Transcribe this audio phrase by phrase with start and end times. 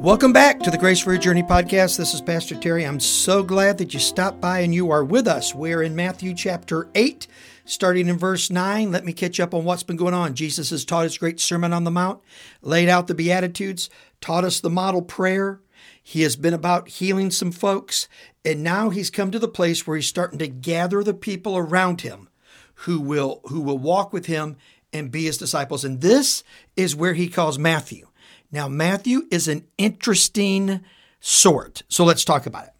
[0.00, 1.96] Welcome back to the Grace for Your Journey podcast.
[1.96, 2.84] This is Pastor Terry.
[2.84, 5.54] I'm so glad that you stopped by and you are with us.
[5.54, 7.26] We're in Matthew chapter 8,
[7.64, 8.92] starting in verse 9.
[8.92, 10.34] Let me catch up on what's been going on.
[10.34, 12.20] Jesus has taught his great Sermon on the Mount,
[12.60, 13.88] laid out the Beatitudes,
[14.20, 15.60] taught us the model prayer.
[16.00, 18.06] He has been about healing some folks,
[18.44, 22.02] and now he's come to the place where he's starting to gather the people around
[22.02, 22.28] him
[22.80, 24.56] who will who will walk with him
[24.92, 25.84] and be his disciples.
[25.84, 26.44] And this
[26.76, 28.08] is where he calls Matthew.
[28.50, 30.80] Now, Matthew is an interesting
[31.20, 31.82] sort.
[31.88, 32.72] So let's talk about it.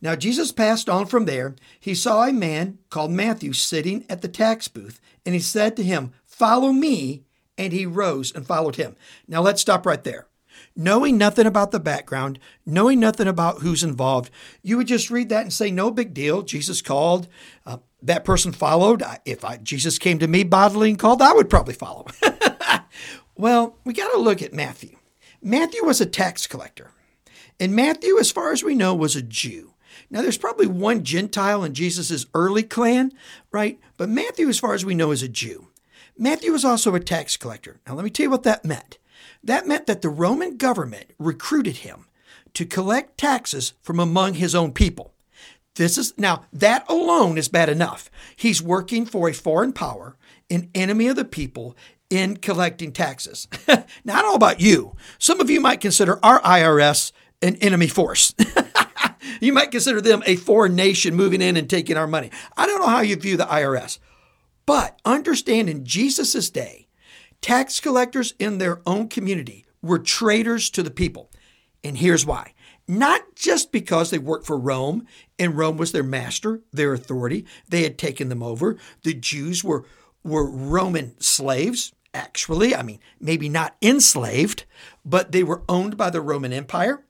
[0.00, 1.56] Now, Jesus passed on from there.
[1.80, 5.82] He saw a man called Matthew sitting at the tax booth, and he said to
[5.82, 7.24] him, Follow me.
[7.56, 8.96] And he rose and followed him.
[9.28, 10.26] Now, let's stop right there.
[10.76, 14.28] Knowing nothing about the background, knowing nothing about who's involved,
[14.60, 16.42] you would just read that and say, No big deal.
[16.42, 17.28] Jesus called.
[17.64, 19.02] Uh, that person followed.
[19.24, 22.06] If I, Jesus came to me bodily and called, I would probably follow.
[23.36, 24.96] well, we got to look at Matthew.
[25.46, 26.90] Matthew was a tax collector.
[27.60, 29.74] And Matthew, as far as we know, was a Jew.
[30.08, 33.12] Now, there's probably one Gentile in Jesus' early clan,
[33.52, 33.78] right?
[33.98, 35.68] But Matthew, as far as we know, is a Jew.
[36.16, 37.78] Matthew was also a tax collector.
[37.86, 38.96] Now, let me tell you what that meant.
[39.42, 42.06] That meant that the Roman government recruited him
[42.54, 45.12] to collect taxes from among his own people.
[45.74, 48.10] This is now that alone is bad enough.
[48.34, 50.16] He's working for a foreign power,
[50.48, 51.76] an enemy of the people,
[52.10, 53.48] in collecting taxes.
[53.68, 53.84] now,
[54.18, 54.96] I don't know about you.
[55.18, 58.34] Some of you might consider our IRS an enemy force.
[59.40, 62.30] you might consider them a foreign nation moving in and taking our money.
[62.56, 63.98] I don't know how you view the IRS,
[64.66, 66.88] but understand in Jesus' day,
[67.40, 71.30] tax collectors in their own community were traitors to the people.
[71.82, 72.54] And here's why.
[72.86, 75.06] Not just because they worked for Rome
[75.38, 78.76] and Rome was their master, their authority, they had taken them over.
[79.02, 79.84] The Jews were
[80.24, 82.74] were Roman slaves, actually.
[82.74, 84.64] I mean, maybe not enslaved,
[85.04, 87.04] but they were owned by the Roman Empire.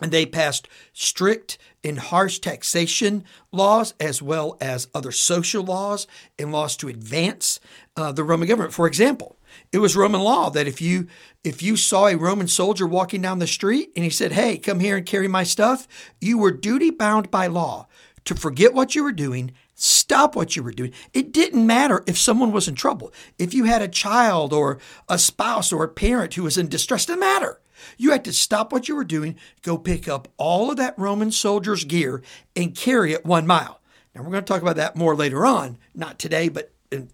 [0.00, 6.06] And they passed strict and harsh taxation laws as well as other social laws
[6.38, 7.60] and laws to advance
[7.96, 8.74] uh, the Roman government.
[8.74, 9.36] For example,
[9.72, 11.06] it was Roman law that if you
[11.44, 14.80] if you saw a Roman soldier walking down the street and he said, "Hey, come
[14.80, 15.86] here and carry my stuff,"
[16.20, 17.86] you were duty bound by law
[18.24, 20.92] to forget what you were doing Stop what you were doing.
[21.12, 23.12] It didn't matter if someone was in trouble.
[23.38, 27.04] If you had a child or a spouse or a parent who was in distress,
[27.04, 27.60] it didn't matter.
[27.98, 31.32] You had to stop what you were doing, go pick up all of that Roman
[31.32, 32.22] soldier's gear
[32.54, 33.80] and carry it one mile.
[34.14, 37.10] Now, we're going to talk about that more later on, not today, but in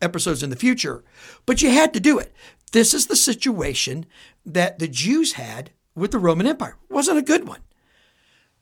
[0.00, 1.02] episodes in the future.
[1.46, 2.32] But you had to do it.
[2.72, 4.06] This is the situation
[4.46, 6.76] that the Jews had with the Roman Empire.
[6.88, 7.60] It wasn't a good one.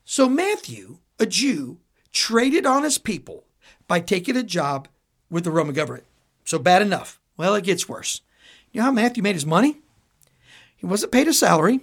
[0.05, 1.79] So, Matthew, a Jew,
[2.13, 3.43] traded on his people
[3.87, 4.87] by taking a job
[5.29, 6.05] with the Roman government.
[6.45, 7.19] So bad enough.
[7.35, 8.21] Well, it gets worse.
[8.71, 9.79] You know how Matthew made his money?
[10.75, 11.81] He wasn't paid a salary.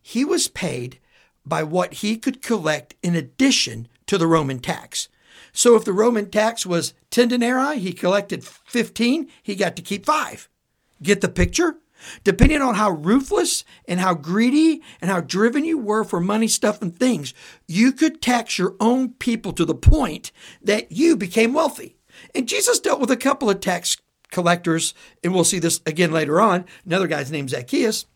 [0.00, 0.98] He was paid
[1.46, 5.08] by what he could collect in addition to the Roman tax.
[5.52, 10.04] So if the Roman tax was 10 denarii, he collected 15, he got to keep
[10.04, 10.48] five.
[11.02, 11.76] Get the picture?
[12.22, 16.80] Depending on how ruthless and how greedy and how driven you were for money, stuff,
[16.82, 17.34] and things,
[17.66, 20.32] you could tax your own people to the point
[20.62, 21.96] that you became wealthy.
[22.34, 23.96] And Jesus dealt with a couple of tax
[24.30, 26.64] collectors, and we'll see this again later on.
[26.84, 28.06] Another guy's named Zacchaeus.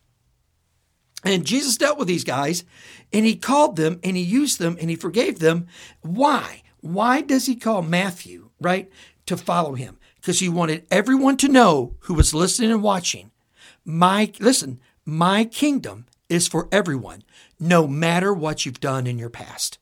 [1.23, 2.63] And Jesus dealt with these guys,
[3.11, 5.67] and he called them, and he used them, and he forgave them.
[6.01, 6.63] Why?
[6.81, 8.89] Why does he call Matthew, right,
[9.25, 9.97] to follow him?
[10.15, 13.31] Because he wanted everyone to know who was listening and watching
[13.85, 17.23] my, listen, my kingdom is for everyone,
[17.59, 19.79] no matter what you've done in your past.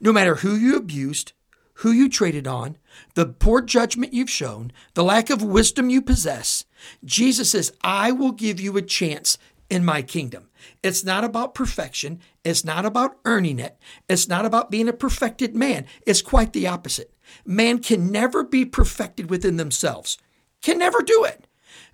[0.00, 1.32] No matter who you abused,
[1.80, 2.76] who you traded on,
[3.14, 6.64] the poor judgment you've shown, the lack of wisdom you possess,
[7.04, 10.48] Jesus says, I will give you a chance in my kingdom.
[10.82, 12.20] It's not about perfection.
[12.44, 13.78] It's not about earning it.
[14.08, 15.86] It's not about being a perfected man.
[16.06, 17.12] It's quite the opposite.
[17.44, 20.18] Man can never be perfected within themselves,
[20.62, 21.46] can never do it.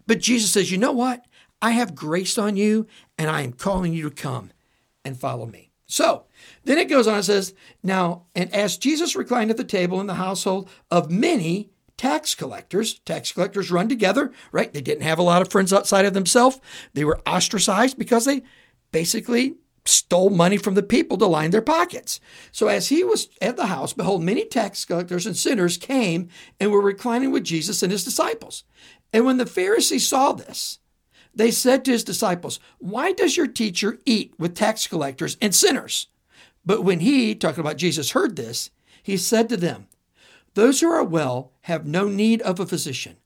[0.07, 1.25] But Jesus says, you know what?
[1.62, 4.50] I have grace on you, and I am calling you to come
[5.05, 5.70] and follow me.
[5.87, 6.25] So
[6.64, 10.09] then it goes on and says, Now, and as Jesus reclined at the table in
[10.09, 14.73] the household of many tax collectors, tax collectors run together, right?
[14.73, 16.61] They didn't have a lot of friends outside of themselves.
[16.94, 18.43] They were ostracized because they
[18.91, 22.20] basically stole money from the people to line their pockets.
[22.53, 26.29] So as he was at the house, behold, many tax collectors and sinners came
[26.59, 28.64] and were reclining with Jesus and his disciples.
[29.12, 30.79] And when the Pharisees saw this,
[31.34, 36.08] they said to his disciples, Why does your teacher eat with tax collectors and sinners?
[36.64, 38.70] But when he, talking about Jesus, heard this,
[39.02, 39.88] he said to them,
[40.55, 43.17] Those who are well have no need of a physician,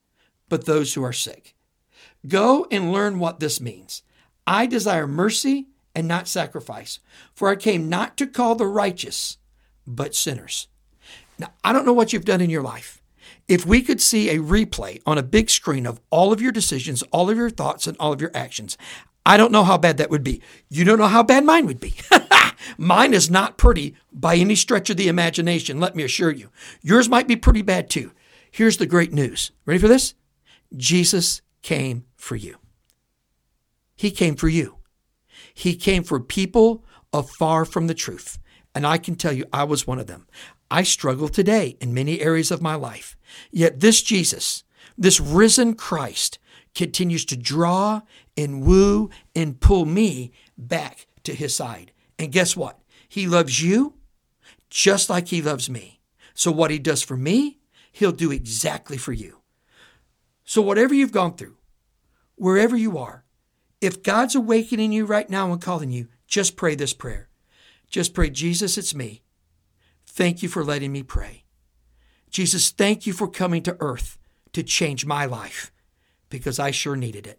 [0.48, 1.54] but those who are sick.
[2.26, 4.02] Go and learn what this means.
[4.46, 7.00] I desire mercy and not sacrifice.
[7.34, 9.38] For I came not to call the righteous,
[9.86, 10.68] but sinners.
[11.38, 13.02] Now, I don't know what you've done in your life.
[13.48, 17.02] If we could see a replay on a big screen of all of your decisions,
[17.12, 18.76] all of your thoughts, and all of your actions,
[19.24, 20.40] I don't know how bad that would be.
[20.68, 21.94] You don't know how bad mine would be.
[22.78, 26.50] mine is not pretty by any stretch of the imagination, let me assure you.
[26.80, 28.12] Yours might be pretty bad too.
[28.50, 29.50] Here's the great news.
[29.64, 30.14] Ready for this?
[30.76, 32.56] Jesus came for you.
[33.96, 34.76] He came for you.
[35.52, 38.38] He came for people afar from the truth.
[38.74, 40.26] And I can tell you, I was one of them.
[40.70, 43.16] I struggle today in many areas of my life.
[43.50, 44.64] Yet this Jesus,
[44.98, 46.38] this risen Christ,
[46.74, 48.02] continues to draw
[48.36, 51.92] and woo and pull me back to his side.
[52.18, 52.78] And guess what?
[53.08, 53.94] He loves you
[54.68, 56.00] just like he loves me.
[56.34, 57.58] So what he does for me,
[57.92, 59.40] he'll do exactly for you.
[60.44, 61.56] So whatever you've gone through,
[62.34, 63.24] wherever you are,
[63.80, 67.28] if God's awakening you right now and calling you, just pray this prayer.
[67.88, 69.22] Just pray, Jesus, it's me.
[70.16, 71.44] Thank you for letting me pray.
[72.30, 74.16] Jesus, thank you for coming to earth
[74.54, 75.70] to change my life
[76.30, 77.38] because I sure needed it.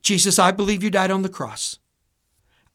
[0.00, 1.80] Jesus, I believe you died on the cross.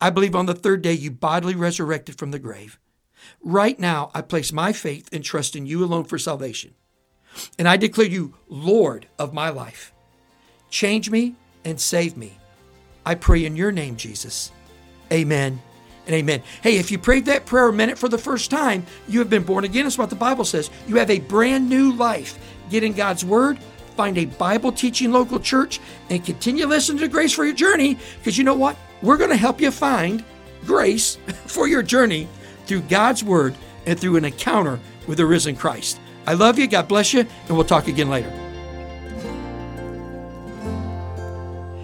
[0.02, 2.78] I believe on the third day you bodily resurrected from the grave.
[3.42, 6.74] Right now, I place my faith and trust in you alone for salvation.
[7.58, 9.94] And I declare you Lord of my life.
[10.70, 12.40] Change me and save me.
[13.06, 14.52] I pray in your name, Jesus.
[15.14, 15.62] Amen
[16.06, 16.42] and amen.
[16.62, 19.44] Hey, if you prayed that prayer a minute for the first time, you have been
[19.44, 19.86] born again.
[19.86, 20.70] That's what the Bible says.
[20.88, 22.38] You have a brand new life.
[22.70, 23.60] Get in God's Word,
[23.96, 25.80] find a Bible teaching local church,
[26.10, 28.78] and continue listening to Grace for Your Journey because you know what?
[29.02, 30.24] We're going to help you find
[30.66, 31.16] grace
[31.46, 32.28] for your journey
[32.66, 33.56] through God's Word
[33.86, 36.00] and through an encounter with the risen Christ.
[36.26, 36.68] I love you.
[36.68, 37.22] God bless you.
[37.22, 38.43] And we'll talk again later.